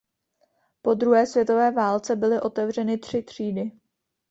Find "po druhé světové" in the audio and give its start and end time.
0.81-1.71